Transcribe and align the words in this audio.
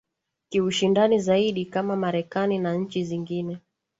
kiushindani 0.49 1.19
zaidi 1.19 1.65
kama 1.65 1.95
marekani 1.95 2.59
na 2.59 2.73
nchi 2.73 3.03
zingine 3.03 3.57